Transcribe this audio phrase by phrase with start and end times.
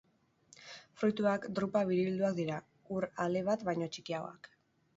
[1.01, 2.57] Fruituak drupa biribilduak dira,
[2.95, 4.55] hur-ale bat baino txikiagoak.